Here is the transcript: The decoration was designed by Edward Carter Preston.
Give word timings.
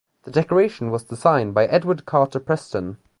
The 0.23 0.31
decoration 0.31 0.89
was 0.89 1.03
designed 1.03 1.53
by 1.53 1.67
Edward 1.67 2.07
Carter 2.07 2.39
Preston. 2.39 2.97